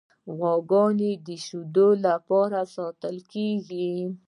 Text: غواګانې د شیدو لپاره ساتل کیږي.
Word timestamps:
غواګانې 0.37 1.11
د 1.27 1.27
شیدو 1.45 1.87
لپاره 2.05 2.59
ساتل 2.75 3.15
کیږي. 3.31 3.93